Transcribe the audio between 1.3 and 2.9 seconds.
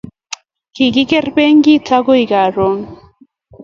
benkit akoi karon